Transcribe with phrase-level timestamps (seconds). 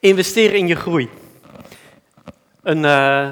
[0.00, 1.08] Investeren in je groei.
[2.62, 3.28] Een uh,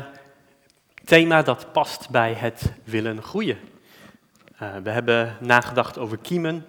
[1.04, 3.58] thema dat past bij het willen groeien.
[4.62, 6.66] Uh, we hebben nagedacht over kiemen.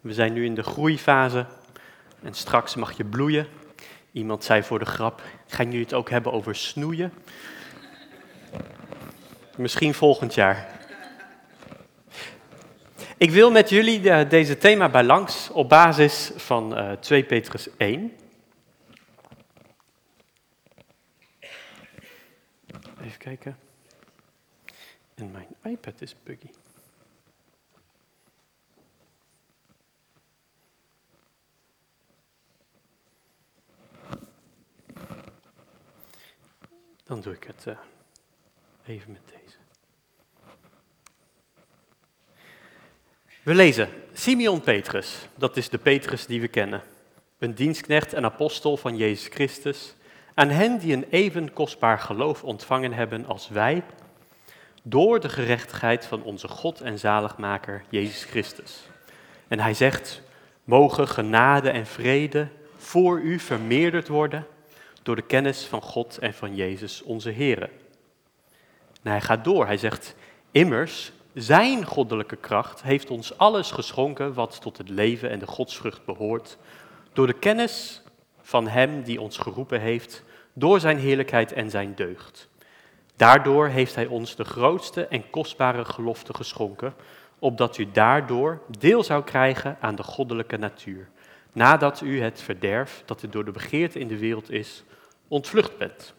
[0.00, 1.46] We zijn nu in de groeifase
[2.22, 3.46] en straks mag je bloeien.
[4.12, 7.12] Iemand zei voor de grap, gaan jullie het ook hebben over snoeien?
[9.56, 10.66] Misschien volgend jaar.
[13.16, 17.68] Ik wil met jullie de, deze thema bij langs op basis van uh, 2 Petrus
[17.76, 18.12] 1.
[23.28, 23.58] Kijken.
[25.14, 26.50] En mijn iPad is buggy.
[37.04, 37.78] Dan doe ik het uh,
[38.86, 39.56] even met deze.
[43.42, 46.82] We lezen Simeon Petrus, dat is de Petrus die we kennen,
[47.38, 49.94] een dienstknecht en apostel van Jezus Christus,
[50.38, 53.82] aan hen die een even kostbaar geloof ontvangen hebben als wij,
[54.82, 58.82] door de gerechtigheid van onze God en zaligmaker Jezus Christus.
[59.48, 60.22] En hij zegt,
[60.64, 64.46] mogen genade en vrede voor u vermeerderd worden
[65.02, 67.70] door de kennis van God en van Jezus onze Here.
[69.02, 70.14] En hij gaat door, hij zegt,
[70.50, 76.04] immers, zijn goddelijke kracht heeft ons alles geschonken wat tot het leven en de godsvrucht
[76.04, 76.58] behoort,
[77.12, 78.02] door de kennis
[78.42, 80.26] van Hem die ons geroepen heeft,
[80.58, 82.48] door Zijn heerlijkheid en Zijn deugd.
[83.16, 86.94] Daardoor heeft Hij ons de grootste en kostbare gelofte geschonken,
[87.38, 91.08] opdat u daardoor deel zou krijgen aan de goddelijke natuur,
[91.52, 94.84] nadat u het verderf dat er door de begeerte in de wereld is,
[95.28, 96.14] ontvlucht bent.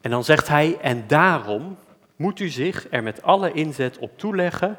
[0.00, 1.78] En dan zegt hij, en daarom
[2.16, 4.78] moet u zich er met alle inzet op toeleggen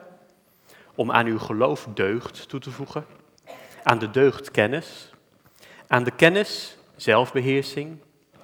[0.95, 3.05] om aan uw geloof deugd toe te voegen,
[3.83, 5.11] aan de deugd kennis,
[5.87, 7.99] aan de kennis zelfbeheersing,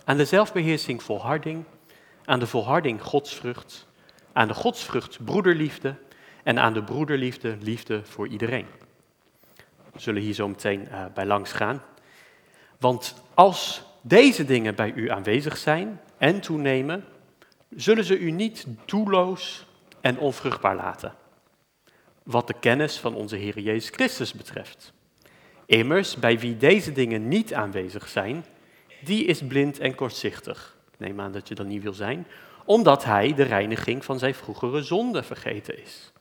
[0.06, 1.64] aan de zelfbeheersing volharding,
[2.26, 3.88] aan de volharding godsvrucht,
[4.34, 5.96] aan de godsvrucht broederliefde
[6.44, 8.66] en aan de broederliefde liefde voor iedereen.
[9.94, 11.82] We zullen hier zo meteen uh, bij langs gaan.
[12.80, 17.06] Want als deze dingen bij u aanwezig zijn en toenemen,
[17.76, 19.66] zullen ze u niet doelloos
[20.02, 21.14] en onvruchtbaar laten.
[22.24, 24.94] Wat de kennis van onze Heer Jezus Christus betreft.
[25.66, 28.46] Immers, bij wie deze dingen niet aanwezig zijn,
[29.06, 30.78] die is blind en kortzichtig.
[30.98, 32.28] Neem aan dat je dat niet wil zijn,
[32.66, 36.12] omdat hij de reiniging van zijn vroegere zonde vergeten is.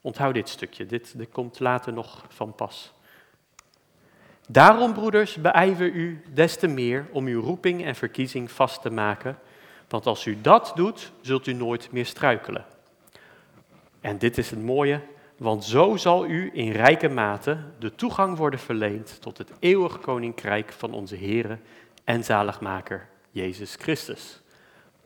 [0.00, 2.92] Onthoud dit stukje, dit, komt later nog van pas.
[4.48, 9.38] Daarom, broeders, beijver u des te meer om uw roeping en verkiezing vast te maken,
[9.88, 12.64] want als u dat doet, zult u nooit meer struikelen.
[14.00, 15.00] En dit is het mooie,
[15.36, 20.72] want zo zal u in rijke mate de toegang worden verleend tot het eeuwige koninkrijk
[20.72, 21.58] van onze Heere
[22.04, 24.40] en zaligmaker Jezus Christus.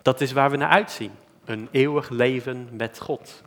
[0.03, 1.13] Dat is waar we naar uitzien,
[1.45, 3.43] een eeuwig leven met God.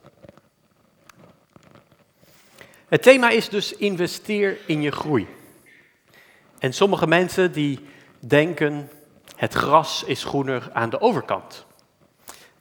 [2.88, 5.28] Het thema is dus investeer in je groei.
[6.60, 7.80] En sommige mensen die
[8.20, 8.90] denken,
[9.36, 11.66] het gras is groener aan de overkant.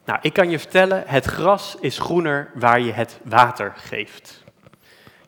[0.05, 4.43] Nou, ik kan je vertellen, het gras is groener waar je het water geeft.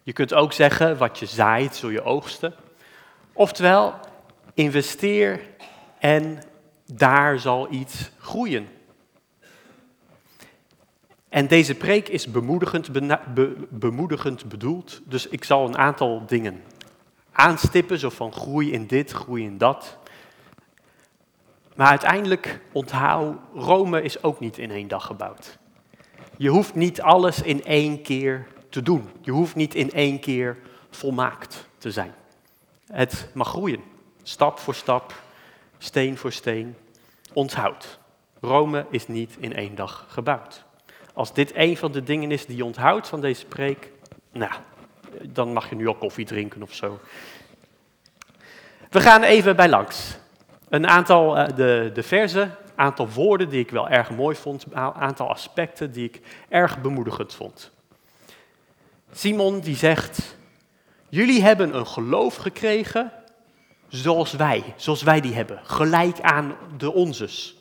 [0.03, 2.53] Je kunt ook zeggen, wat je zaait, zul je oogsten.
[3.33, 3.99] Oftewel,
[4.53, 5.39] investeer
[5.99, 6.43] en
[6.93, 8.67] daar zal iets groeien.
[11.29, 12.89] En deze preek is bemoedigend,
[13.69, 16.61] bemoedigend bedoeld, dus ik zal een aantal dingen
[17.31, 19.97] aanstippen, zo van groei in dit, groei in dat.
[21.75, 25.57] Maar uiteindelijk, onthoud, Rome is ook niet in één dag gebouwd.
[26.37, 29.09] Je hoeft niet alles in één keer te doen.
[29.21, 30.57] Je hoeft niet in één keer
[30.89, 32.13] volmaakt te zijn.
[32.85, 33.83] Het mag groeien,
[34.23, 35.13] stap voor stap,
[35.77, 36.75] steen voor steen.
[37.33, 37.99] Onthoud,
[38.41, 40.63] Rome is niet in één dag gebouwd.
[41.13, 43.91] Als dit een van de dingen is die je onthoudt van deze preek,
[44.31, 44.51] nou,
[45.21, 46.99] dan mag je nu al koffie drinken of zo.
[48.89, 50.17] We gaan even bij langs.
[50.69, 54.77] Een aantal uh, de, de versen, aantal woorden die ik wel erg mooi vond, een
[54.77, 57.71] aantal aspecten die ik erg bemoedigend vond.
[59.11, 60.37] Simon die zegt,
[61.09, 63.11] jullie hebben een geloof gekregen
[63.91, 67.55] zoals wij, zoals wij die hebben, gelijk aan de onzes.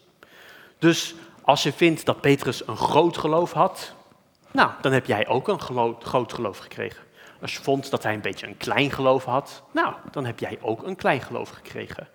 [0.78, 3.94] Dus als je vindt dat Petrus een groot geloof had,
[4.50, 5.60] nou, dan heb jij ook een
[6.00, 7.02] groot geloof gekregen.
[7.40, 10.58] Als je vond dat hij een beetje een klein geloof had, nou, dan heb jij
[10.60, 12.08] ook een klein geloof gekregen.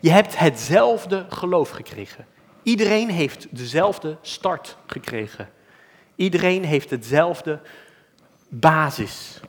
[0.00, 2.26] Je hebt hetzelfde geloof gekregen.
[2.62, 5.48] Iedereen heeft dezelfde start gekregen.
[6.16, 7.60] Iedereen heeft hetzelfde
[8.48, 9.40] basis.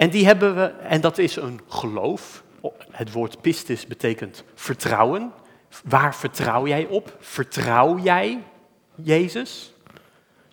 [0.00, 2.42] En die hebben we, en dat is een geloof,
[2.90, 5.32] Het woord pistis betekent vertrouwen.
[5.84, 7.16] Waar vertrouw jij op?
[7.18, 8.42] Vertrouw jij
[8.94, 9.72] Jezus?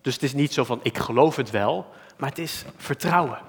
[0.02, 1.86] Dus het is niet zo van ik geloof het wel,
[2.18, 3.40] maar het is vertrouwen.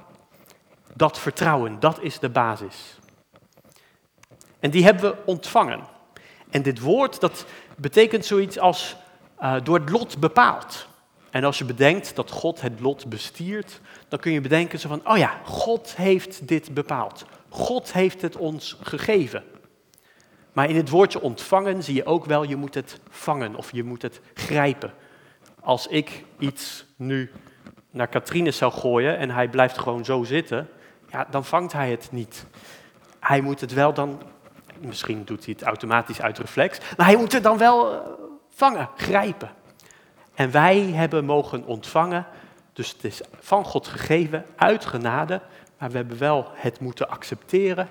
[0.94, 2.98] Dat vertrouwen, dat is de basis.
[4.60, 5.80] En die hebben we ontvangen.
[6.50, 7.46] En dit woord, dat
[7.76, 8.96] betekent zoiets als
[9.40, 10.88] uh, door het lot bepaald.
[11.30, 15.08] En als je bedenkt dat God het lot bestiert, dan kun je bedenken zo van,
[15.08, 17.24] oh ja, God heeft dit bepaald.
[17.48, 19.44] God heeft het ons gegeven.
[20.52, 23.84] Maar in het woordje ontvangen zie je ook wel, je moet het vangen of je
[23.84, 24.92] moet het grijpen.
[25.60, 27.30] Als ik iets nu
[27.90, 30.68] naar Katrine zou gooien en hij blijft gewoon zo zitten,
[31.10, 32.46] ja, dan vangt hij het niet.
[33.20, 34.22] Hij moet het wel dan,
[34.80, 38.00] misschien doet hij het automatisch uit reflex, maar hij moet het dan wel eh,
[38.48, 39.50] vangen, grijpen.
[40.38, 42.26] En wij hebben mogen ontvangen,
[42.72, 45.40] dus het is van God gegeven, uit genade,
[45.78, 47.88] maar we hebben wel het moeten accepteren.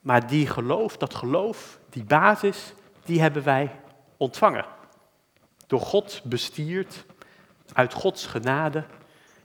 [0.00, 2.72] Maar die geloof, dat geloof, die basis,
[3.04, 3.70] die hebben wij
[4.16, 4.64] ontvangen.
[5.66, 7.04] Door God bestierd,
[7.72, 8.84] uit Gods genade.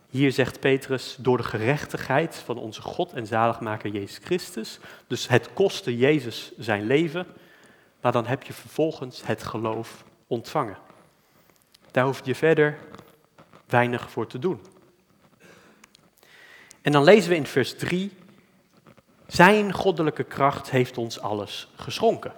[0.09, 4.79] Hier zegt Petrus, door de gerechtigheid van onze God en zaligmaker Jezus Christus.
[5.07, 7.27] Dus het kostte Jezus zijn leven,
[8.01, 10.85] maar dan heb je vervolgens het geloof ontvangen.
[11.95, 12.77] Daar hoef je verder
[13.65, 14.61] weinig voor te doen.
[16.81, 18.11] En dan lezen we in vers 3,
[19.27, 22.33] zijn goddelijke kracht heeft ons alles geschonken.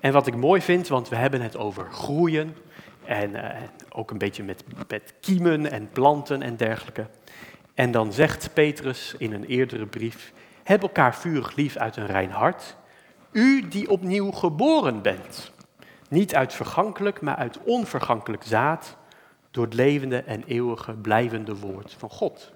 [0.00, 2.56] En wat ik mooi vind, want we hebben het over groeien
[3.04, 3.48] en uh,
[3.88, 7.06] ook een beetje met, met kiemen en planten en dergelijke.
[7.74, 12.30] En dan zegt Petrus in een eerdere brief, heb elkaar vurig lief uit een rein
[12.30, 12.76] hart,
[13.32, 15.52] u die opnieuw geboren bent.
[16.10, 18.96] Niet uit vergankelijk, maar uit onvergankelijk zaad,
[19.50, 22.52] door het levende en eeuwige blijvende woord van God.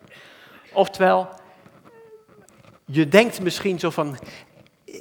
[0.72, 1.28] Oftewel,
[2.84, 4.16] je denkt misschien zo van,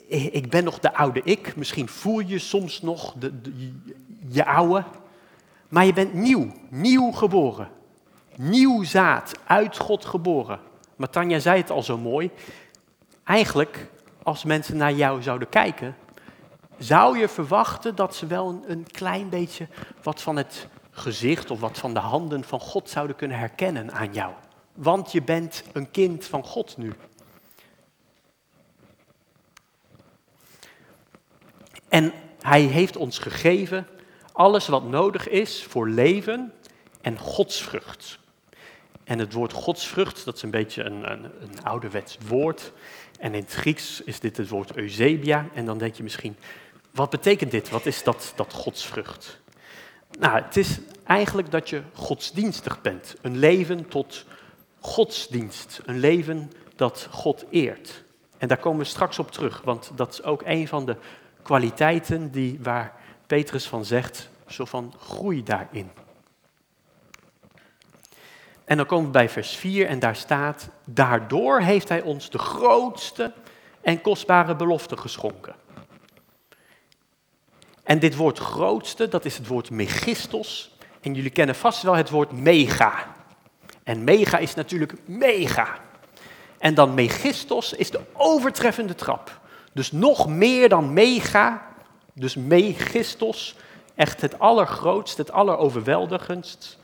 [0.07, 3.31] ik ben nog de oude ik, misschien voel je soms nog de,
[4.27, 4.83] je oude,
[5.69, 7.69] maar je bent nieuw, nieuw geboren.
[8.35, 10.59] Nieuw zaad, uit God geboren.
[10.95, 12.31] Maar Tanja zei het al zo mooi.
[13.23, 13.89] Eigenlijk,
[14.23, 15.95] als mensen naar jou zouden kijken,
[16.77, 19.67] zou je verwachten dat ze wel een, een klein beetje
[20.03, 24.13] wat van het gezicht of wat van de handen van God zouden kunnen herkennen aan
[24.13, 24.33] jou.
[24.73, 26.93] Want je bent een kind van God nu.
[31.89, 33.87] En hij heeft ons gegeven
[34.31, 36.53] alles wat nodig is voor leven
[37.01, 38.19] en godsvrucht.
[39.03, 42.71] En het woord godsvrucht, dat is een beetje een, een, een ouderwets woord.
[43.19, 45.47] En in het Grieks is dit het woord eusebia.
[45.53, 46.35] En dan denk je misschien,
[46.93, 47.69] wat betekent dit?
[47.69, 49.41] Wat is dat, dat godsvrucht?
[50.19, 53.15] Nou, het is eigenlijk dat je godsdienstig bent.
[53.21, 54.25] Een leven tot
[54.79, 55.81] godsdienst.
[55.85, 58.03] Een leven dat God eert.
[58.37, 60.95] En daar komen we straks op terug, want dat is ook een van de
[61.41, 62.93] kwaliteiten die, waar
[63.27, 65.91] Petrus van zegt, zo van groei daarin.
[68.65, 72.37] En dan komen we bij vers 4 en daar staat, daardoor heeft hij ons de
[72.37, 73.33] grootste
[73.81, 75.55] en kostbare belofte geschonken.
[77.93, 80.75] En dit woord grootste, dat is het woord megistos.
[81.01, 83.15] En jullie kennen vast wel het woord mega.
[83.83, 85.77] En mega is natuurlijk mega.
[86.57, 89.39] En dan megistos is de overtreffende trap.
[89.73, 91.67] Dus nog meer dan mega,
[92.13, 93.55] dus megistos,
[93.95, 96.79] echt het allergrootst, het alleroverweldigendst.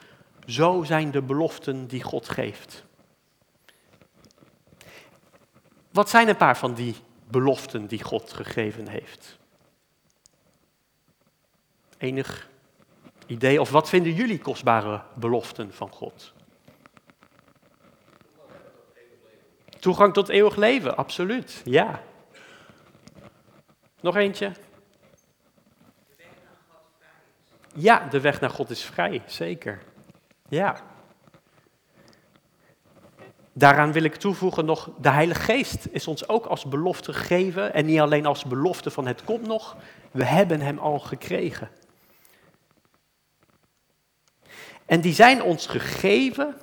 [0.46, 2.84] Zo zijn de beloften die God geeft.
[5.92, 6.96] Wat zijn een paar van die
[7.30, 9.39] beloften die God gegeven heeft?
[12.00, 12.50] Enig
[13.26, 13.62] idee?
[13.62, 16.34] Of wat vinden jullie kostbare beloften van God?
[19.80, 22.02] Toegang tot eeuwig leven, absoluut, ja.
[24.02, 24.52] Nog eentje?
[27.76, 29.82] Ja, de weg naar God is vrij, zeker.
[30.50, 30.82] Ja.
[33.54, 37.74] Daaraan wil ik toevoegen nog, de Heilige Geest is ons ook als belofte gegeven.
[37.74, 39.78] En niet alleen als belofte van het komt nog,
[40.12, 41.70] we hebben hem al gekregen.
[44.90, 46.56] En die zijn ons gegeven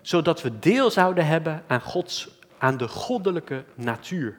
[0.00, 4.38] zodat we deel zouden hebben aan, Gods, aan de goddelijke natuur.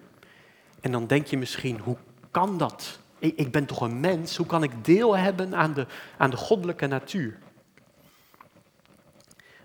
[0.81, 1.97] En dan denk je misschien, hoe
[2.31, 2.99] kan dat?
[3.19, 5.85] Ik, ik ben toch een mens, hoe kan ik deel hebben aan de,
[6.17, 7.37] aan de goddelijke natuur?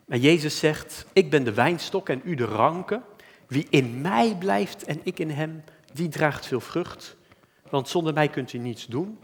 [0.05, 3.03] Maar Jezus zegt, ik ben de wijnstok en u de ranken.
[3.47, 7.17] Wie in mij blijft en ik in hem, die draagt veel vrucht.
[7.71, 9.19] Want zonder mij kunt u niets doen.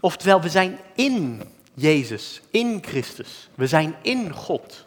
[0.00, 1.42] Oftewel, we zijn in
[1.74, 3.48] Jezus, in Christus.
[3.54, 4.86] We zijn in God.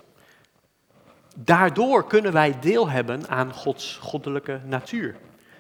[1.40, 5.16] daardoor kunnen wij deel hebben aan Gods goddelijke natuur.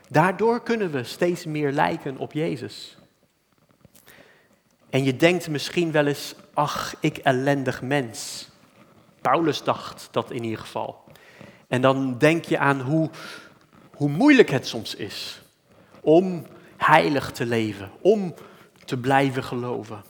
[0.09, 2.97] Daardoor kunnen we steeds meer lijken op Jezus.
[4.89, 8.49] En je denkt misschien wel eens, ach, ik ellendig mens.
[9.21, 11.03] Paulus dacht dat in ieder geval.
[11.67, 13.09] En dan denk je aan hoe,
[13.93, 15.41] hoe moeilijk het soms is
[16.01, 16.45] om
[16.77, 18.33] heilig te leven, om
[18.85, 20.03] te blijven geloven,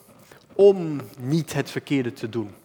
[0.58, 2.56] om niet het verkeerde te doen.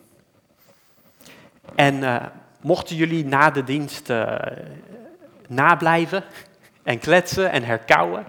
[1.75, 2.25] En uh,
[2.61, 4.37] mochten jullie na de dienst uh,
[5.49, 6.25] nablijven
[6.83, 8.25] en kletsen en herkauwen,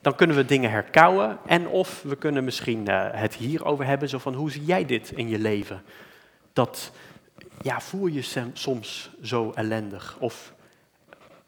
[0.00, 1.38] dan kunnen we dingen herkauwen.
[1.46, 5.10] En of we kunnen misschien uh, het hierover hebben, zo van hoe zie jij dit
[5.10, 5.82] in je leven?
[6.52, 6.92] Dat,
[7.62, 10.16] ja, voel je soms zo ellendig?
[10.18, 10.52] Of,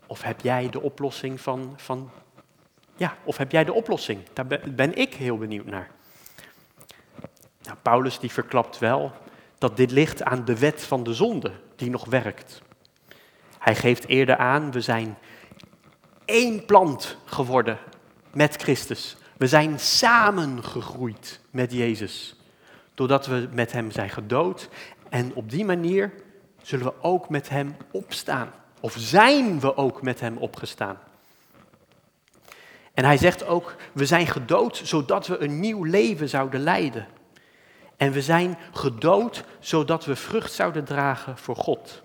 [0.07, 2.11] of heb jij de oplossing van, van,
[2.97, 4.21] ja, of heb jij de oplossing?
[4.33, 5.91] Daar ben ik heel benieuwd naar.
[7.65, 9.13] Nou, Paulus die verklapt wel
[9.59, 12.63] dat dit ligt aan de wet van de zonde die nog werkt.
[13.59, 15.17] Hij geeft eerder aan, we zijn
[16.25, 17.79] één plant geworden
[18.33, 19.17] met Christus.
[19.37, 22.37] We zijn samengegroeid met Jezus.
[22.95, 24.69] Doordat we met Hem zijn gedood.
[25.09, 26.13] En op die manier
[26.63, 28.51] zullen we ook met Hem opstaan.
[28.81, 30.99] Of zijn we ook met Hem opgestaan.
[32.95, 37.07] En hij zegt ook, we zijn gedood zodat we een nieuw leven zouden leiden.
[37.97, 42.03] En we zijn gedood zodat we vrucht zouden dragen voor God.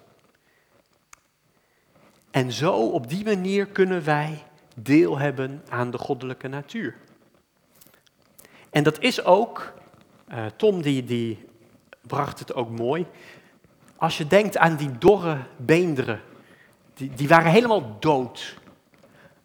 [2.32, 4.44] En zo op die manier kunnen wij
[4.76, 6.96] deel hebben aan de goddelijke natuur.
[8.70, 9.74] En dat is ook,
[10.32, 11.46] uh, Tom die, die
[12.02, 13.06] bracht het ook mooi,
[13.96, 16.22] als je denkt aan die dorre beenderen,
[16.94, 18.58] die, die waren helemaal dood.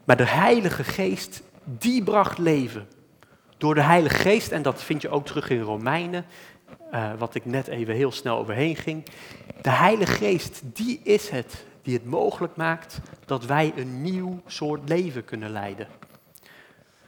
[0.05, 2.89] Maar de Heilige Geest, die bracht leven.
[3.65, 6.25] Door de Heilige Geest, en dat vind je ook terug in Romeinen,
[6.93, 9.05] uh, wat ik net even heel snel overheen ging.
[9.63, 14.89] De Heilige Geest, die is het die het mogelijk maakt dat wij een nieuw soort
[14.89, 15.87] leven kunnen leiden.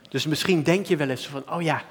[0.08, 1.82] Dus misschien denk je wel eens van, oh ja,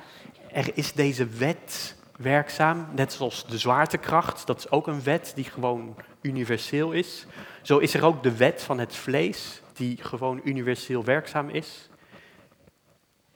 [0.51, 5.45] er is deze wet werkzaam, net zoals de zwaartekracht, dat is ook een wet die
[5.45, 7.25] gewoon universeel is.
[7.61, 11.89] Zo is er ook de wet van het vlees, die gewoon universeel werkzaam is.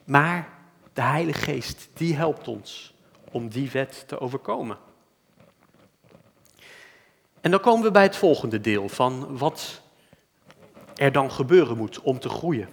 [0.04, 0.58] Maar
[1.00, 2.94] de Heilige Geest, die helpt ons
[3.30, 4.78] om die wet te overkomen.
[7.40, 9.80] En dan komen we bij het volgende deel van wat
[10.94, 12.68] er dan gebeuren moet om te groeien.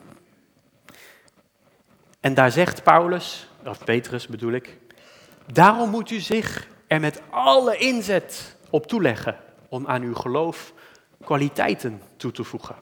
[2.19, 4.77] En daar zegt Paulus, of Petrus bedoel ik,
[5.53, 9.37] daarom moet u zich er met alle inzet op toeleggen
[9.69, 10.73] om aan uw geloof
[11.23, 12.75] kwaliteiten toe te voegen.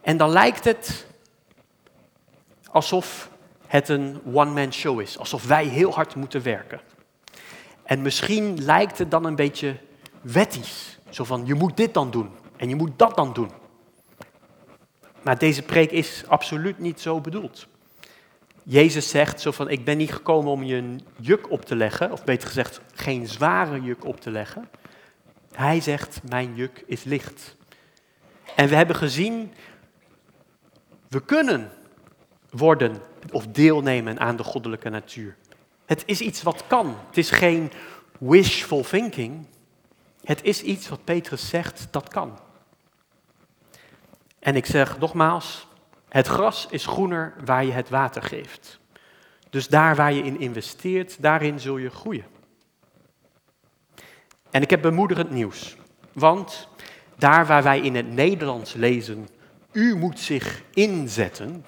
[0.00, 1.06] En dan lijkt het
[2.70, 3.30] alsof
[3.70, 6.80] het een one-man show is, alsof wij heel hard moeten werken.
[7.82, 9.76] En misschien lijkt het dan een beetje
[10.20, 10.98] wettisch.
[11.08, 13.50] Zo van, je moet dit dan doen en je moet dat dan doen.
[15.22, 17.66] Maar deze preek is absoluut niet zo bedoeld.
[18.62, 22.12] Jezus zegt zo van, ik ben niet gekomen om je een juk op te leggen,
[22.12, 24.68] of beter gezegd, geen zware juk op te leggen.
[25.52, 27.56] Hij zegt, mijn juk is licht.
[28.56, 29.52] En we hebben gezien,
[31.08, 31.70] we kunnen
[32.50, 33.02] worden
[33.32, 35.36] of deelnemen aan de goddelijke natuur.
[35.86, 36.96] Het is iets wat kan.
[37.06, 37.72] Het is geen
[38.18, 39.46] wishful thinking.
[40.24, 42.38] Het is iets wat Petrus zegt, dat kan.
[44.38, 45.66] En ik zeg nogmaals,
[46.08, 48.78] het gras is groener waar je het water geeft.
[49.50, 52.24] Dus daar waar je in investeert, daarin zul je groeien.
[54.50, 55.76] En ik heb bemoedigend nieuws.
[56.12, 56.68] Want
[57.16, 59.28] daar waar wij in het Nederlands lezen,
[59.72, 61.64] u moet zich inzetten.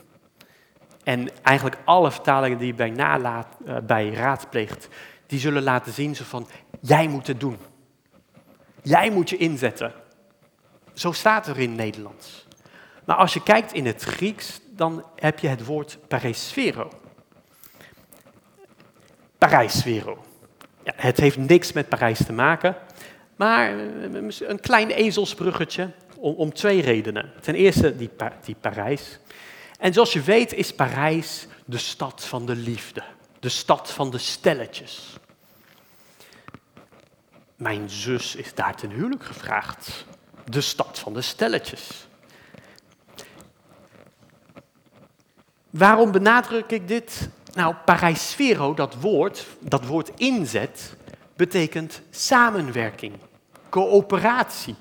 [1.03, 4.89] En eigenlijk alle vertalingen die je bij, nalaat, uh, bij raadpleegt,
[5.27, 6.49] die zullen laten zien zo van,
[6.81, 7.59] jij moet het doen.
[8.83, 9.93] Jij moet je inzetten.
[10.93, 12.47] Zo staat er in Nederlands.
[13.05, 16.91] Maar als je kijkt in het Grieks, dan heb je het woord pareisfero.
[19.39, 20.25] Parijsfero.
[20.85, 22.77] Ja, het heeft niks met Parijs te maken,
[23.37, 27.33] maar eh, een klein ezelsbruggetje om, om twee redenen.
[27.41, 28.11] Ten eerste die,
[28.45, 29.19] die Parijs.
[29.83, 33.03] En zoals je weet is Parijs de stad van de liefde,
[33.41, 35.17] de stad van de stelletjes.
[37.57, 40.05] Mijn zus is daar ten huwelijk gevraagd.
[40.45, 42.07] De stad van de stelletjes.
[45.71, 47.29] Waarom benadruk ik dit?
[47.55, 50.97] Nou, paraisfero, dat woord, dat woord inzet,
[51.37, 53.15] betekent samenwerking,
[53.69, 54.75] coöperatie.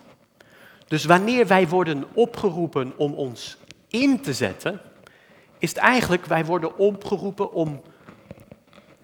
[0.87, 4.81] Dus wanneer wij worden opgeroepen om ons in te zetten,
[5.61, 7.81] is het eigenlijk, wij worden opgeroepen om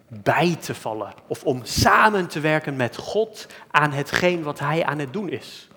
[0.08, 5.00] bij te vallen of om samen te werken met God aan hetgeen wat Hij aan
[5.00, 5.68] het doen is.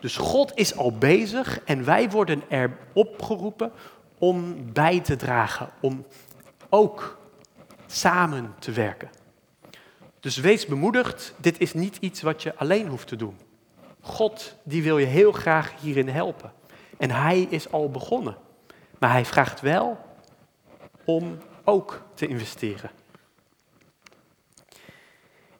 [0.00, 3.72] Dus God is al bezig en wij worden er opgeroepen
[4.18, 6.06] om bij te dragen, om
[6.68, 7.18] ook
[7.86, 9.10] samen te werken.
[10.20, 13.36] Dus wees bemoedigd, dit is niet iets wat je alleen hoeft te doen.
[14.00, 16.52] God die wil je heel graag hierin helpen.
[16.98, 18.36] En hij is al begonnen.
[18.98, 19.98] Maar hij vraagt wel
[21.04, 22.90] om ook te investeren.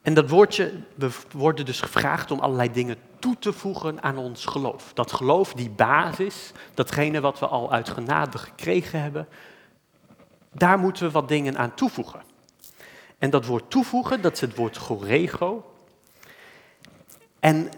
[0.01, 4.45] En dat woordje, we worden dus gevraagd om allerlei dingen toe te voegen aan ons
[4.45, 4.93] geloof.
[4.93, 9.27] Dat geloof, die basis, datgene wat we al uit genade gekregen hebben,
[10.51, 12.21] daar moeten we wat dingen aan toevoegen.
[13.17, 15.71] En dat woord toevoegen, dat is het woord gorego.
[17.39, 17.69] En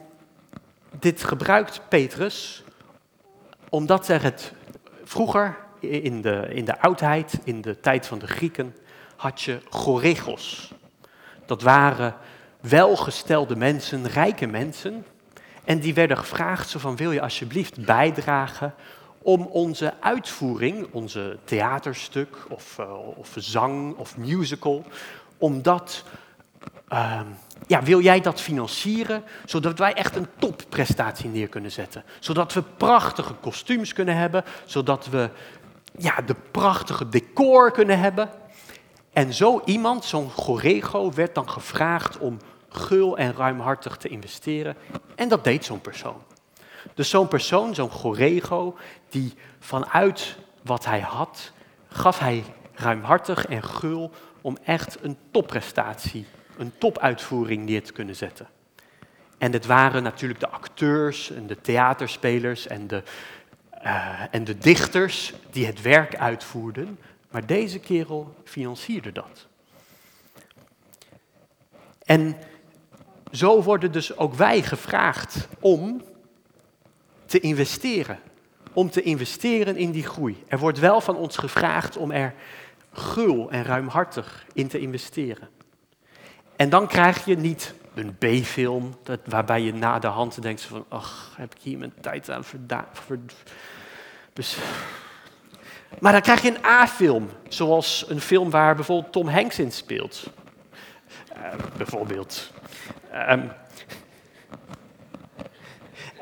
[0.99, 2.63] dit gebruikt Petrus
[3.69, 4.53] omdat er het
[5.03, 8.75] vroeger in de, in de oudheid, in de tijd van de Grieken,
[9.15, 10.73] had je goregos.
[11.45, 12.15] Dat waren
[12.59, 15.05] welgestelde mensen, rijke mensen.
[15.63, 18.73] En die werden gevraagd, zo van wil je alsjeblieft bijdragen
[19.21, 24.85] om onze uitvoering, onze theaterstuk of, uh, of zang of musical,
[25.37, 26.03] om dat,
[26.89, 27.21] uh,
[27.67, 32.03] ja, wil jij dat financieren, zodat wij echt een topprestatie neer kunnen zetten.
[32.19, 35.29] Zodat we prachtige kostuums kunnen hebben, zodat we
[35.97, 38.29] ja, de prachtige decor kunnen hebben.
[39.13, 42.37] En zo iemand, zo'n Gorego, werd dan gevraagd om
[42.69, 44.75] gul en ruimhartig te investeren.
[45.15, 46.21] En dat deed zo'n persoon.
[46.93, 48.77] Dus zo'n persoon, zo'n Gorego,
[49.09, 51.51] die vanuit wat hij had,
[51.87, 54.11] gaf hij ruimhartig en gul
[54.41, 56.25] om echt een topprestatie,
[56.57, 58.47] een topuitvoering neer te kunnen zetten.
[59.37, 63.03] En het waren natuurlijk de acteurs en de theaterspelers en de,
[63.83, 66.99] uh, en de dichters die het werk uitvoerden,
[67.31, 69.47] maar deze kerel financierde dat.
[72.05, 72.37] En
[73.31, 76.03] zo worden dus ook wij gevraagd om
[77.25, 78.19] te investeren.
[78.73, 80.43] Om te investeren in die groei.
[80.47, 82.33] Er wordt wel van ons gevraagd om er
[82.91, 85.49] gul en ruimhartig in te investeren.
[86.55, 91.33] En dan krijg je niet een B-film, waarbij je na de hand denkt van, ach,
[91.35, 92.85] heb ik hier mijn tijd aan verdaan.
[95.99, 100.29] Maar dan krijg je een A-film, zoals een film waar bijvoorbeeld Tom Hanks in speelt.
[101.37, 101.43] Uh,
[101.77, 102.51] bijvoorbeeld.
[103.29, 103.51] Um,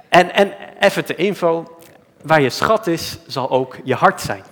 [0.09, 1.79] en, en even de info,
[2.21, 4.43] waar je schat is, zal ook je hart zijn.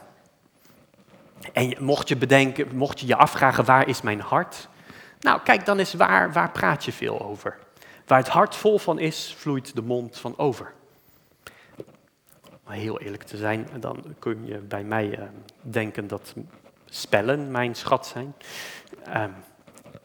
[1.54, 4.68] En mocht je bedenken, mocht je je afvragen, waar is mijn hart?
[5.24, 7.58] Nou, kijk dan eens, waar, waar praat je veel over?
[8.08, 10.74] Waar het hart vol van is, vloeit de mond van over.
[12.66, 15.24] Om heel eerlijk te zijn, dan kun je bij mij uh,
[15.62, 16.34] denken dat
[16.86, 18.36] spellen mijn schat zijn.
[19.08, 19.26] Uh,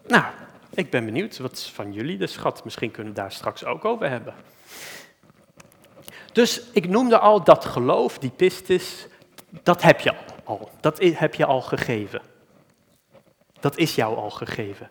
[0.06, 0.24] nou,
[0.70, 2.64] ik ben benieuwd, wat van jullie de schat?
[2.64, 4.34] Misschien kunnen we daar straks ook over hebben.
[6.32, 9.06] Dus ik noemde al dat geloof, die pistis,
[9.62, 10.70] dat heb je al.
[10.80, 12.22] Dat heb je al gegeven.
[13.60, 14.90] Dat is jou al gegeven.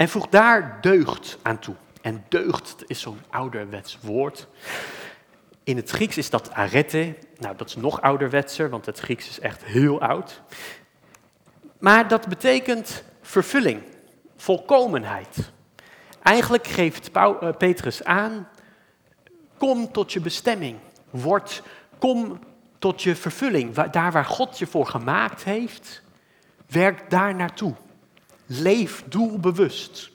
[0.00, 1.74] En voeg daar deugd aan toe.
[2.02, 4.48] En deugd is zo'n ouderwets woord.
[5.64, 7.16] In het Grieks is dat arete.
[7.38, 10.42] Nou, dat is nog ouderwetser, want het Grieks is echt heel oud.
[11.78, 13.82] Maar dat betekent vervulling,
[14.36, 15.52] volkomenheid.
[16.22, 18.48] Eigenlijk geeft eh, Petrus aan,
[19.58, 20.78] kom tot je bestemming.
[21.10, 21.62] Word,
[21.98, 22.38] kom
[22.78, 23.74] tot je vervulling.
[23.74, 26.02] Daar waar God je voor gemaakt heeft,
[26.66, 27.74] werk daar naartoe.
[28.52, 30.10] Leef doelbewust.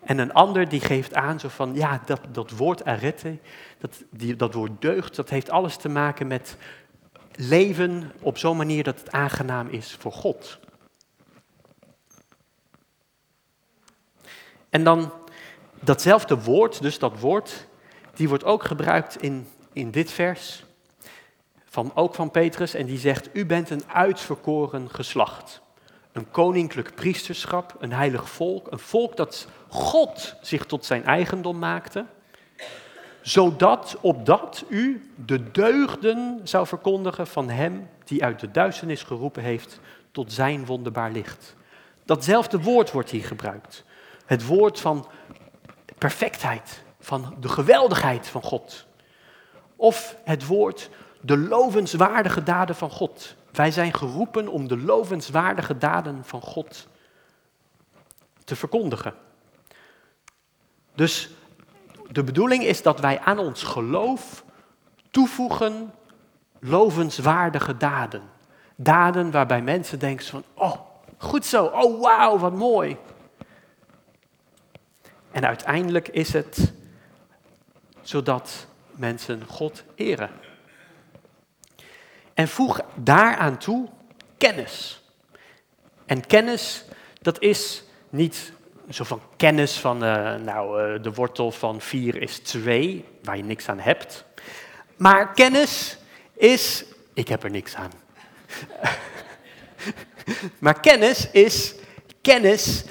[0.00, 3.38] En een ander die geeft aan zo van, ja, dat, dat woord arete,
[3.78, 6.56] dat, die, dat woord deugd, dat heeft alles te maken met
[7.36, 10.58] leven op zo'n manier dat het aangenaam is voor God.
[14.70, 15.12] En dan
[15.80, 17.66] datzelfde woord, dus dat woord,
[18.14, 20.64] die wordt ook gebruikt in, in dit vers,
[21.64, 25.62] van, ook van Petrus, en die zegt, u bent een uitverkoren geslacht.
[26.12, 32.04] Een koninklijk priesterschap, een heilig volk, een volk dat God zich tot zijn eigendom maakte,
[33.20, 39.80] zodat opdat u de deugden zou verkondigen van hem die uit de duisternis geroepen heeft
[40.10, 41.56] tot zijn wonderbaar licht.
[42.04, 43.84] Datzelfde woord wordt hier gebruikt.
[44.26, 45.06] Het woord van
[45.98, 48.86] perfectheid, van de geweldigheid van God.
[49.76, 53.36] Of het woord de lovenswaardige daden van God.
[53.52, 56.88] Wij zijn geroepen om de lovenswaardige daden van God
[58.44, 59.14] te verkondigen.
[60.94, 61.30] Dus
[62.10, 64.44] de bedoeling is dat wij aan ons geloof
[65.10, 65.92] toevoegen
[66.58, 68.22] lovenswaardige daden.
[68.76, 70.76] Daden waarbij mensen denken van, oh,
[71.18, 72.96] goed zo, oh wauw, wat mooi.
[75.30, 76.72] En uiteindelijk is het
[78.02, 80.30] zodat mensen God eren.
[82.34, 83.88] En voeg daaraan toe
[84.38, 85.02] kennis.
[86.06, 86.84] En kennis,
[87.20, 88.52] dat is niet
[88.90, 93.44] zo van kennis van, uh, nou, uh, de wortel van 4 is 2, waar je
[93.44, 94.24] niks aan hebt.
[94.96, 95.98] Maar kennis
[96.32, 97.90] is, ik heb er niks aan.
[100.58, 101.74] maar kennis is
[102.20, 102.84] kennis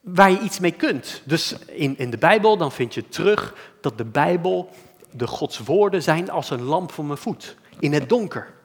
[0.00, 1.22] waar je iets mee kunt.
[1.24, 4.70] Dus in, in de Bijbel, dan vind je terug dat de Bijbel,
[5.10, 7.56] de Gods woorden zijn als een lamp voor mijn voet.
[7.78, 8.58] In het donker.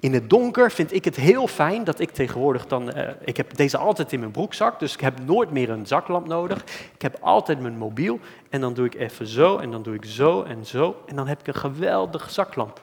[0.00, 3.56] In het donker vind ik het heel fijn dat ik tegenwoordig dan, uh, ik heb
[3.56, 6.64] deze altijd in mijn broekzak, dus ik heb nooit meer een zaklamp nodig.
[6.94, 10.04] Ik heb altijd mijn mobiel en dan doe ik even zo en dan doe ik
[10.04, 12.82] zo en zo en dan heb ik een geweldige zaklamp.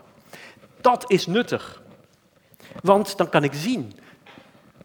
[0.82, 1.82] Dat is nuttig,
[2.82, 3.94] want dan kan ik zien,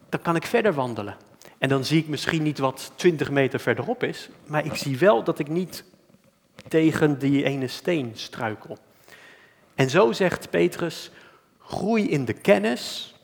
[0.09, 1.17] dan kan ik verder wandelen.
[1.59, 5.25] En dan zie ik misschien niet wat 20 meter verderop is, maar ik zie wel
[5.25, 5.85] dat ik niet
[6.69, 8.79] tegen die ene steen struikel.
[9.75, 11.11] En zo zegt Petrus,
[11.73, 13.15] groei in de kennis,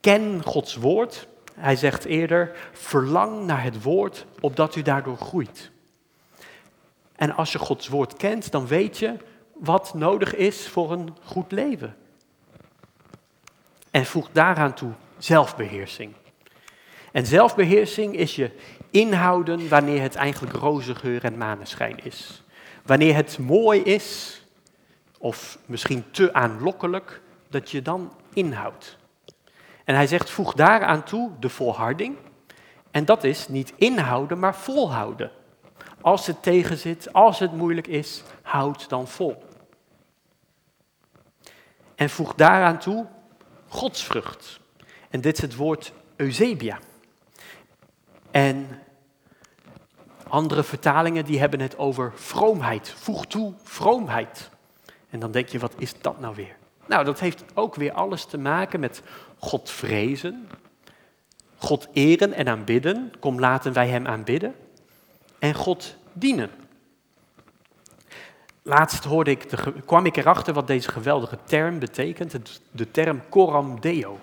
[0.00, 1.26] ken Gods woord.
[1.54, 5.70] Hij zegt eerder, verlang naar het woord, opdat u daardoor groeit.
[7.16, 9.16] En als je Gods woord kent, dan weet je
[9.52, 11.96] wat nodig is voor een goed leven.
[13.90, 16.12] En voeg daaraan toe zelfbeheersing.
[17.12, 18.50] En zelfbeheersing is je
[18.90, 22.42] inhouden wanneer het eigenlijk roze geur en maneschijn is.
[22.82, 24.40] Wanneer het mooi is,
[25.24, 28.96] of misschien te aanlokkelijk, dat je dan inhoudt.
[29.84, 32.16] En hij zegt, voeg daaraan toe de volharding.
[32.90, 35.30] En dat is niet inhouden, maar volhouden.
[36.00, 39.44] Als het tegenzit, als het moeilijk is, houd dan vol.
[41.94, 43.06] En voeg daaraan toe
[43.68, 44.60] godsvrucht.
[45.10, 46.78] En dit is het woord Eusebia.
[48.30, 48.82] En
[50.28, 52.90] andere vertalingen die hebben het over vroomheid.
[52.90, 54.52] Voeg toe vroomheid.
[55.14, 56.56] En dan denk je, wat is dat nou weer?
[56.86, 59.02] Nou, dat heeft ook weer alles te maken met
[59.38, 60.48] God vrezen,
[61.56, 63.12] God eren en aanbidden.
[63.20, 64.54] Kom, laten wij Hem aanbidden.
[65.38, 66.50] En God dienen.
[68.62, 72.60] Laatst hoorde ik de, kwam ik erachter wat deze geweldige term betekent.
[72.70, 74.18] de term coram deo.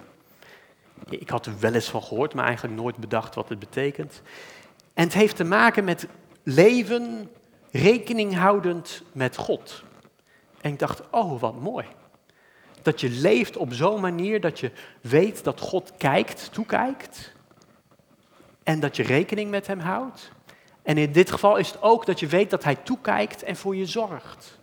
[1.10, 4.22] Ik had er wel eens van gehoord, maar eigenlijk nooit bedacht wat het betekent.
[4.94, 6.08] En het heeft te maken met
[6.44, 7.30] leven
[7.72, 9.84] rekening houdend met God.
[10.62, 11.86] En ik dacht, oh wat mooi.
[12.82, 14.72] Dat je leeft op zo'n manier dat je
[15.02, 17.34] weet dat God kijkt, toekijkt.
[18.64, 20.32] En dat je rekening met Hem houdt.
[20.82, 23.76] En in dit geval is het ook dat je weet dat Hij toekijkt en voor
[23.76, 24.60] je zorgt.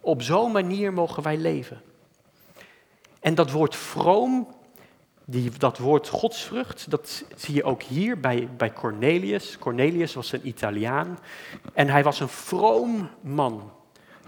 [0.00, 1.82] Op zo'n manier mogen wij leven.
[3.20, 4.56] En dat woord vroom
[5.24, 9.58] die, dat woord godsvrucht, dat zie je ook hier bij, bij Cornelius.
[9.58, 11.18] Cornelius was een Italiaan
[11.74, 13.72] en hij was een vroom man.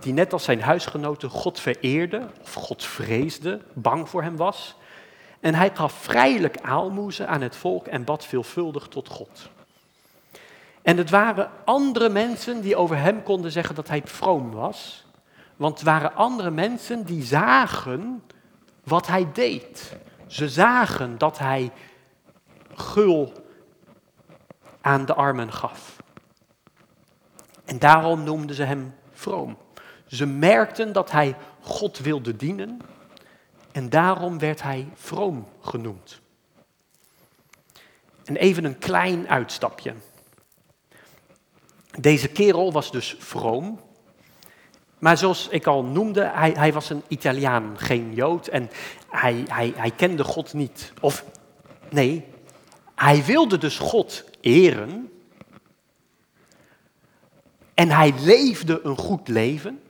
[0.01, 4.77] Die net als zijn huisgenoten God vereerde of God vreesde, bang voor hem was.
[5.41, 9.49] En hij gaf vrijelijk aalmoezen aan het volk en bad veelvuldig tot God.
[10.83, 15.07] En het waren andere mensen die over hem konden zeggen dat hij vroom was.
[15.57, 18.23] Want het waren andere mensen die zagen
[18.85, 19.97] wat hij deed.
[20.27, 21.71] Ze zagen dat hij
[22.75, 23.33] gul
[24.81, 26.03] aan de armen gaf.
[27.65, 29.57] En daarom noemden ze hem vroom.
[30.11, 32.81] Ze merkten dat hij God wilde dienen
[33.73, 36.20] en daarom werd hij vroom genoemd.
[38.25, 39.94] En even een klein uitstapje.
[42.01, 43.81] Deze kerel was dus vroom,
[44.99, 48.46] maar zoals ik al noemde, hij, hij was een Italiaan, geen Jood.
[48.46, 48.70] En
[49.09, 50.92] hij, hij, hij kende God niet.
[51.01, 51.25] Of
[51.90, 52.25] nee,
[52.94, 55.12] hij wilde dus God eren.
[57.75, 59.81] En hij leefde een goed leven.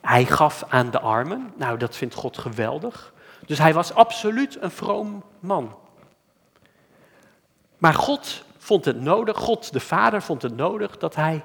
[0.00, 1.52] Hij gaf aan de armen.
[1.56, 3.12] Nou, dat vindt God geweldig.
[3.46, 5.74] Dus hij was absoluut een vroom man.
[7.78, 11.44] Maar God vond het nodig, God de Vader vond het nodig dat hij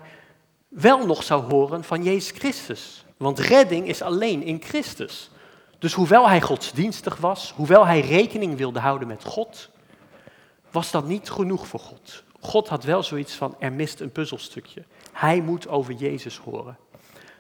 [0.68, 3.06] wel nog zou horen van Jezus Christus.
[3.18, 5.30] Want redding is alleen in Christus.
[5.80, 9.70] Dus hoewel hij godsdienstig was, hoewel hij rekening wilde houden met God,
[10.72, 12.24] was dat niet genoeg voor God.
[12.40, 14.84] God had wel zoiets van, er mist een puzzelstukje.
[15.12, 16.78] Hij moet over Jezus horen.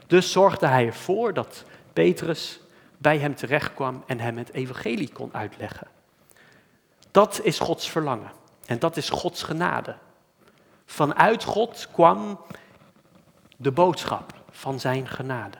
[0.07, 1.63] Dus zorgde hij ervoor dat
[1.93, 2.59] Petrus
[2.97, 5.87] bij hem terechtkwam en hem het evangelie kon uitleggen.
[7.11, 8.31] Dat is Gods verlangen
[8.65, 9.95] en dat is Gods genade.
[10.85, 12.39] Vanuit God kwam
[13.57, 15.57] de boodschap van zijn genade.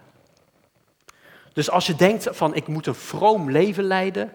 [1.53, 4.31] Dus als je denkt van ik moet een vroom leven leiden,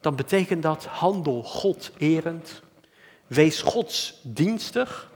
[0.00, 2.62] dan betekent dat handel God erend,
[3.26, 5.10] wees godsdienstig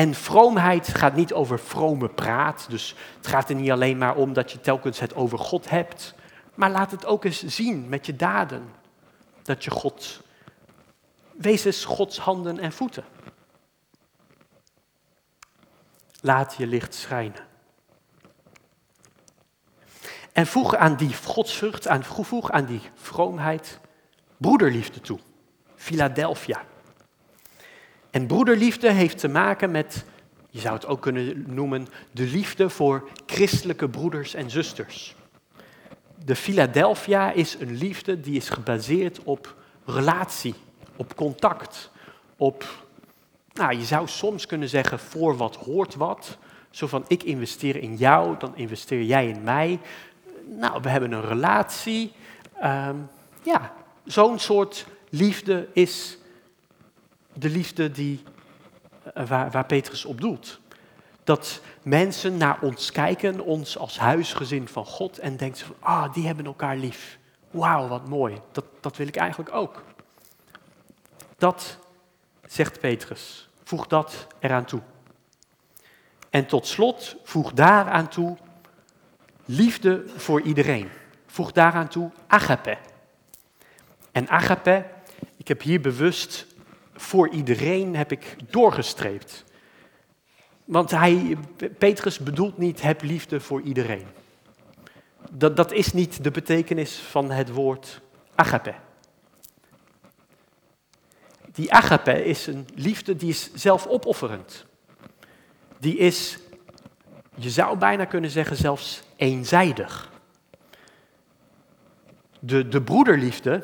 [0.00, 2.66] En vroomheid gaat niet over vrome praat.
[2.68, 6.14] Dus het gaat er niet alleen maar om dat je telkens het over God hebt.
[6.54, 8.72] Maar laat het ook eens zien met je daden.
[9.42, 10.22] Dat je God.
[11.36, 13.04] Wees eens Gods handen en voeten.
[16.20, 17.46] Laat je licht schijnen.
[20.32, 23.80] En voeg aan die godsvrucht, aan, voeg aan die vroomheid,
[24.36, 25.18] broederliefde toe.
[25.74, 26.68] Philadelphia.
[28.10, 30.04] En broederliefde heeft te maken met,
[30.50, 35.14] je zou het ook kunnen noemen, de liefde voor christelijke broeders en zusters.
[36.24, 40.54] De Philadelphia is een liefde die is gebaseerd op relatie,
[40.96, 41.90] op contact,
[42.36, 42.64] op,
[43.52, 46.38] nou je zou soms kunnen zeggen, voor wat hoort wat.
[46.70, 49.80] Zo van, ik investeer in jou, dan investeer jij in mij.
[50.46, 52.12] Nou, we hebben een relatie.
[52.60, 52.96] Ehm,
[53.42, 53.72] ja,
[54.04, 56.18] zo'n soort liefde is
[57.32, 58.22] de liefde die,
[59.14, 60.60] eh, waar, Petrus op doelt.
[61.24, 66.26] Dat mensen naar ons kijken, ons als huisgezin van God, en denken van, ah, die
[66.26, 67.18] hebben elkaar lief.
[67.50, 68.40] Wauw, wat mooi.
[68.52, 69.84] Dat, dat wil ik eigenlijk ook.
[71.36, 71.78] Dat
[72.46, 73.48] zegt Petrus.
[73.64, 74.80] Voeg dat eraan toe.
[76.30, 78.36] En tot slot, voeg daaraan toe
[79.44, 80.88] liefde voor iedereen.
[81.26, 82.76] Voeg daaraan toe agape.
[84.12, 84.86] En agape,
[85.36, 86.46] ik heb hier bewust
[87.00, 89.44] voor iedereen heb ik doorgestreept.
[90.64, 91.36] Want hij,
[91.78, 94.06] Petrus bedoelt niet heb liefde voor iedereen.
[95.30, 98.00] Dat, dat is niet de betekenis van het woord
[98.34, 98.74] agape.
[101.52, 104.66] Die agape is een liefde die is zelfopofferend.
[105.78, 106.38] Die is,
[107.34, 110.10] je zou bijna kunnen zeggen, zelfs eenzijdig.
[112.40, 113.62] De, de broederliefde,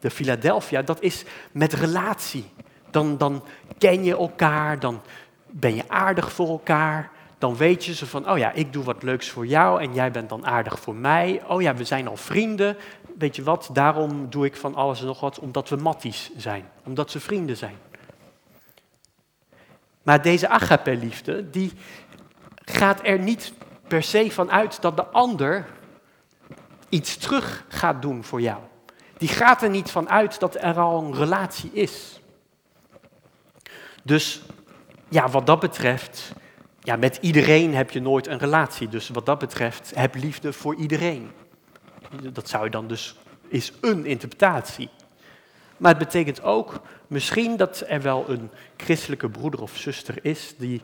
[0.00, 2.50] de Philadelphia, dat is met relatie.
[2.98, 3.42] Dan, dan
[3.78, 5.00] ken je elkaar, dan
[5.46, 7.10] ben je aardig voor elkaar.
[7.38, 10.10] Dan weet je ze van, oh ja, ik doe wat leuks voor jou en jij
[10.10, 11.42] bent dan aardig voor mij.
[11.46, 12.76] Oh ja, we zijn al vrienden.
[13.18, 16.68] Weet je wat, daarom doe ik van alles en nog wat, omdat we matties zijn.
[16.84, 17.76] Omdat ze vrienden zijn.
[20.02, 21.72] Maar deze agape-liefde, die
[22.64, 23.52] gaat er niet
[23.88, 25.66] per se van uit dat de ander
[26.88, 28.58] iets terug gaat doen voor jou.
[29.18, 32.20] Die gaat er niet van uit dat er al een relatie is.
[34.08, 34.42] Dus
[35.08, 36.32] ja, wat dat betreft,
[36.80, 38.88] ja, met iedereen heb je nooit een relatie.
[38.88, 41.30] Dus wat dat betreft, heb liefde voor iedereen.
[42.32, 43.16] Dat zou je dan dus,
[43.48, 44.88] is een interpretatie.
[45.76, 50.82] Maar het betekent ook misschien dat er wel een christelijke broeder of zuster is die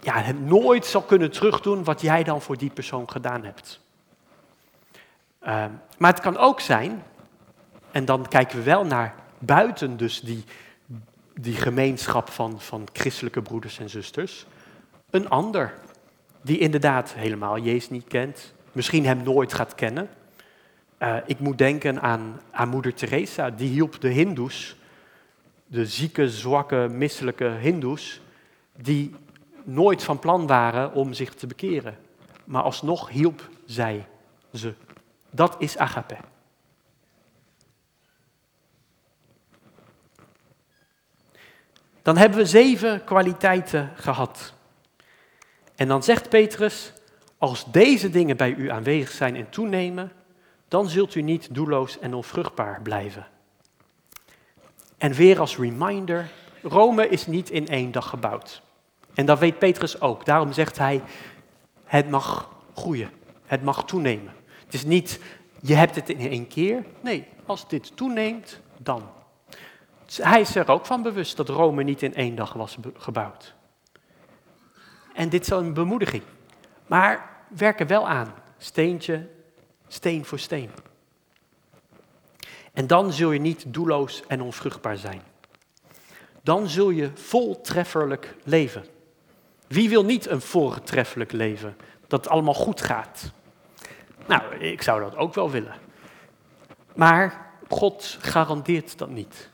[0.00, 3.80] ja, het nooit zal kunnen terugdoen wat jij dan voor die persoon gedaan hebt.
[5.40, 7.02] Ehm, maar het kan ook zijn,
[7.90, 10.44] en dan kijken we wel naar buiten dus die
[11.40, 14.46] die gemeenschap van, van christelijke broeders en zusters.
[15.10, 15.74] Een ander,
[16.42, 20.08] die inderdaad helemaal Jezus niet kent, misschien hem nooit gaat kennen.
[20.98, 24.76] Uh, ik moet denken aan, aan moeder Teresa, die hielp de hindoes,
[25.66, 28.20] de zieke, zwakke, misselijke hindoes,
[28.76, 29.14] die
[29.64, 31.96] nooit van plan waren om zich te bekeren.
[32.44, 34.06] Maar alsnog hielp zij
[34.52, 34.74] ze.
[35.30, 36.16] Dat is agape.
[42.08, 44.52] Dan hebben we zeven kwaliteiten gehad.
[45.74, 46.92] En dan zegt Petrus,
[47.38, 50.12] als deze dingen bij u aanwezig zijn en toenemen,
[50.68, 53.26] dan zult u niet doelloos en onvruchtbaar blijven.
[54.98, 56.30] En weer als reminder,
[56.62, 58.62] Rome is niet in één dag gebouwd.
[59.14, 60.24] En dat weet Petrus ook.
[60.24, 61.02] Daarom zegt hij,
[61.84, 63.10] het mag groeien,
[63.46, 64.34] het mag toenemen.
[64.64, 65.20] Het is niet,
[65.60, 66.84] je hebt het in één keer.
[67.00, 69.02] Nee, als dit toeneemt, dan.
[70.16, 73.54] Hij is er ook van bewust dat Rome niet in één dag was gebouwd.
[75.14, 76.22] En dit is een bemoediging.
[76.86, 79.28] Maar werk er wel aan, steentje,
[79.88, 80.70] steen voor steen.
[82.72, 85.22] En dan zul je niet doelloos en onvruchtbaar zijn.
[86.42, 88.84] Dan zul je voltrefferlijk leven.
[89.66, 91.76] Wie wil niet een voortreffelijk leven?
[92.06, 93.32] Dat allemaal goed gaat.
[94.26, 95.74] Nou, ik zou dat ook wel willen.
[96.94, 99.50] Maar God garandeert dat niet.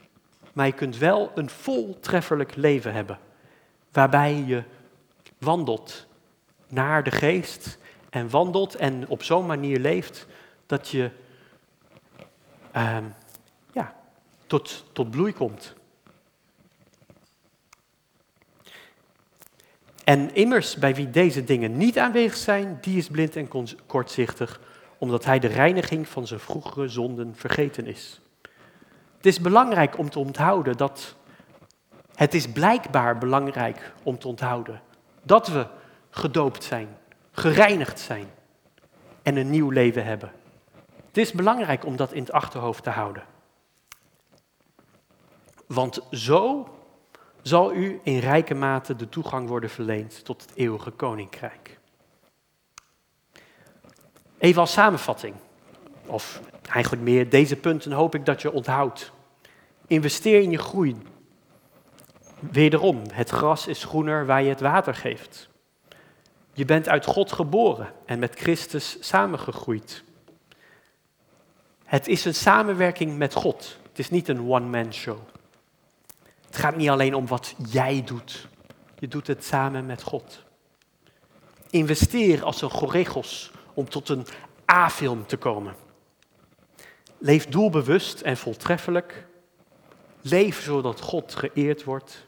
[0.55, 3.19] Maar je kunt wel een voltrefferlijk leven hebben.
[3.93, 4.63] Waarbij je
[5.39, 6.07] wandelt
[6.69, 7.79] naar de geest
[8.11, 10.27] en wandelt en op zo'n manier leeft
[10.67, 11.11] dat je
[12.73, 13.05] ehm,
[13.73, 13.95] ja,
[14.47, 15.75] tot, tot bloei komt.
[20.05, 23.49] En immers, bij wie deze dingen niet aanwezig zijn, die is blind en
[23.87, 24.61] kortzichtig,
[24.99, 28.21] omdat hij de reiniging van zijn vroegere zonden vergeten is.
[29.25, 31.15] Het is belangrijk om te onthouden dat
[32.15, 34.81] Het is blijkbaar belangrijk om te onthouden
[35.23, 35.67] dat we
[36.11, 36.97] gedoopt zijn,
[37.31, 38.27] gereinigd zijn
[39.23, 40.33] en een nieuw leven hebben.
[41.07, 43.25] Het is belangrijk om dat in het achterhoofd te houden.
[45.67, 46.69] Want zo
[47.43, 51.79] zal u in rijke mate de toegang worden verleend tot het eeuwige koninkrijk.
[54.39, 55.35] Even als samenvatting,
[56.07, 59.13] of eigenlijk meer deze punten hoop ik dat je onthoudt.
[59.87, 60.97] Investeer in je groei.
[62.39, 65.49] Wederom, het gras is groener waar je het water geeft.
[66.53, 70.05] Je bent uit God geboren en met Christus samengegroeid.
[71.85, 73.79] Het is een samenwerking met God.
[73.89, 75.19] Het is niet een one-man show.
[76.47, 78.49] Het gaat niet alleen om wat jij doet.
[78.99, 80.43] Je doet het samen met God.
[81.71, 84.27] Investeer als een goregos om tot een
[84.73, 85.75] A-film te komen.
[87.19, 89.27] Leef doelbewust en voltreffelijk.
[90.27, 92.27] Leef zodat God geëerd wordt.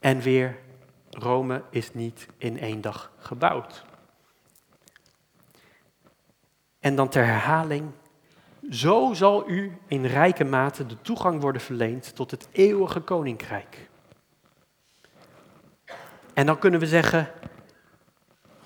[0.00, 0.58] En weer,
[1.10, 3.84] Rome is niet in één dag gebouwd.
[6.80, 7.90] En dan ter herhaling,
[8.70, 13.88] zo zal u in rijke mate de toegang worden verleend tot het eeuwige koninkrijk.
[16.34, 17.30] En dan kunnen we zeggen,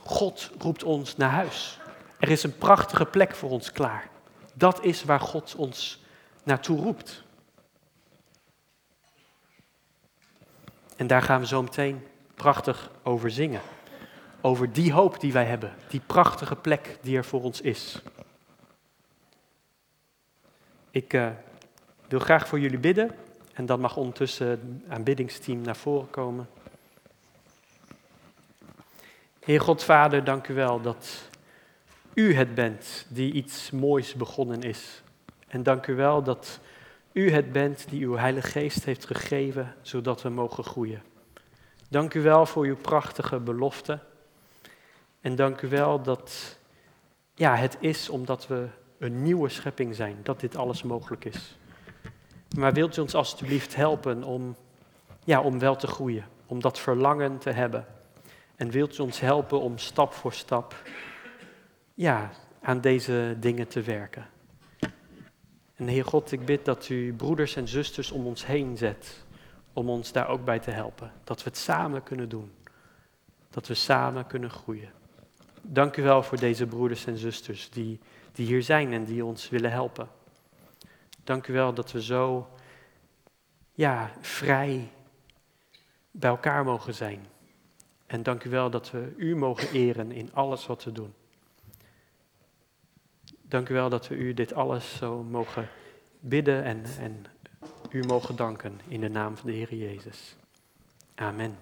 [0.03, 1.81] God roept ons naar huis.
[2.19, 4.09] Er is een prachtige plek voor ons klaar.
[4.55, 6.05] Dat is waar God ons
[6.43, 7.24] naartoe roept.
[10.97, 13.61] En daar gaan we zo meteen prachtig over zingen.
[14.41, 18.03] Over die hoop die wij hebben, die prachtige plek die er voor ons is.
[20.91, 21.29] Ik uh,
[22.09, 23.11] wil graag voor jullie bidden
[23.53, 26.49] en dan mag ondertussen het aanbiddingsteam naar voren komen.
[29.41, 31.29] Heer God Vader, dank u wel dat
[32.15, 35.03] u het bent die iets moois begonnen is.
[35.49, 36.61] En dank u wel dat
[37.15, 41.03] u het bent die uw Heilige Geest heeft gegeven, zodat we mogen groeien.
[41.89, 43.99] Dank u wel voor uw prachtige belofte.
[45.21, 46.59] En dank u wel dat
[47.35, 51.57] ja, het is omdat we een nieuwe schepping zijn, dat dit alles mogelijk is.
[52.57, 54.57] Maar wilt u ons alstublieft helpen om,
[55.25, 57.87] ja, om wel te groeien, om dat verlangen te hebben.
[58.57, 60.83] En wilt u ons helpen om stap voor stap
[61.95, 62.31] ja,
[62.63, 64.27] aan deze dingen te werken.
[65.77, 69.25] En Heer God, ik bid dat u broeders en zusters om ons heen zet,
[69.73, 71.13] om ons daar ook bij te helpen.
[71.25, 72.53] Dat we het samen kunnen doen.
[73.51, 74.93] Dat we samen kunnen groeien.
[75.63, 77.99] Dank u wel voor deze broeders en zusters die,
[78.33, 80.09] die hier zijn en die ons willen helpen.
[81.25, 82.49] Dank u wel dat we zo
[83.73, 84.91] ja, vrij
[86.11, 87.27] bij elkaar mogen zijn.
[88.07, 91.15] En dank u wel dat we u mogen eren in alles wat we doen.
[93.55, 95.69] Dank u wel dat we u dit alles zo mogen
[96.21, 97.27] bidden en, en
[97.91, 100.37] u mogen danken in de naam van de Heer Jezus.
[101.15, 101.57] Amen.